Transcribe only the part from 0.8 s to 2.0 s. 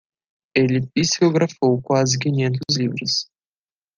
psicografou